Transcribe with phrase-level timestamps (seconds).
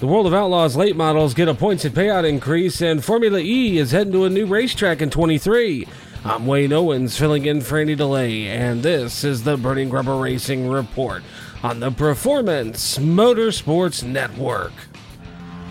[0.00, 3.78] The World of Outlaws late models get a points and payout increase, and Formula E
[3.78, 5.86] is heading to a new racetrack in 23.
[6.24, 10.68] I'm Wayne Owens filling in for Andy DeLay, and this is the Burning Rubber Racing
[10.68, 11.22] Report
[11.62, 14.72] on the Performance Motorsports Network.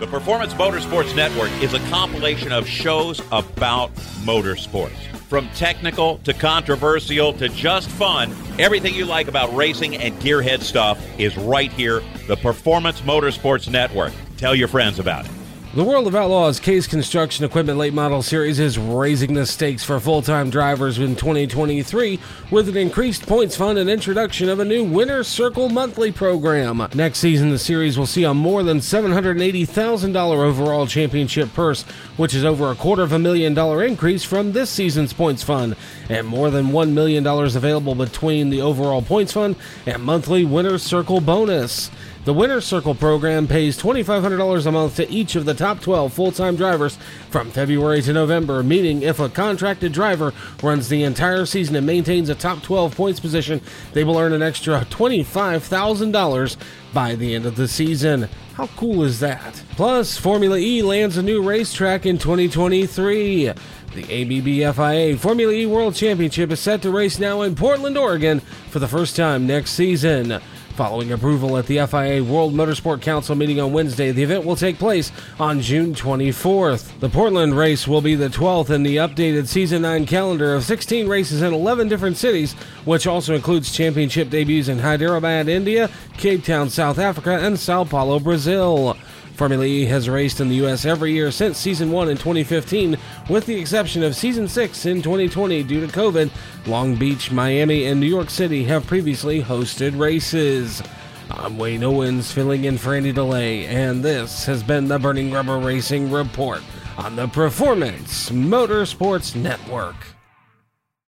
[0.00, 3.94] The Performance Motorsports Network is a compilation of shows about
[4.24, 4.90] motorsports.
[5.28, 11.00] From technical to controversial to just fun, everything you like about racing and gearhead stuff
[11.16, 12.02] is right here.
[12.26, 14.12] The Performance Motorsports Network.
[14.36, 15.33] Tell your friends about it.
[15.74, 19.98] The World of Outlaws Case Construction Equipment Late Model Series is raising the stakes for
[19.98, 22.20] full time drivers in 2023
[22.52, 26.86] with an increased points fund and introduction of a new Winner's Circle monthly program.
[26.94, 31.82] Next season, the series will see a more than $780,000 overall championship purse,
[32.16, 35.74] which is over a quarter of a million dollar increase from this season's points fund,
[36.08, 41.20] and more than $1 million available between the overall points fund and monthly Winner's Circle
[41.20, 41.90] bonus.
[42.24, 46.32] The Winner's Circle program pays $2,500 a month to each of the top 12 full
[46.32, 46.96] time drivers
[47.28, 52.30] from February to November, meaning if a contracted driver runs the entire season and maintains
[52.30, 53.60] a top 12 points position,
[53.92, 56.56] they will earn an extra $25,000
[56.94, 58.30] by the end of the season.
[58.54, 59.62] How cool is that?
[59.72, 63.52] Plus, Formula E lands a new racetrack in 2023.
[63.94, 68.40] The ABB FIA Formula E World Championship is set to race now in Portland, Oregon
[68.70, 70.40] for the first time next season.
[70.74, 74.76] Following approval at the FIA World Motorsport Council meeting on Wednesday, the event will take
[74.76, 76.98] place on June 24th.
[76.98, 81.06] The Portland race will be the 12th in the updated Season 9 calendar of 16
[81.06, 82.54] races in 11 different cities,
[82.84, 88.18] which also includes championship debuts in Hyderabad, India, Cape Town, South Africa, and Sao Paulo,
[88.18, 88.96] Brazil.
[89.34, 90.84] Formula E has raced in the U.S.
[90.84, 92.96] every year since Season 1 in 2015,
[93.28, 96.30] with the exception of Season 6 in 2020 due to COVID.
[96.66, 100.82] Long Beach, Miami, and New York City have previously hosted races.
[101.30, 105.58] I'm Wayne Owens filling in for Andy DeLay, and this has been the Burning Rubber
[105.58, 106.62] Racing Report
[106.96, 109.96] on the Performance Motorsports Network.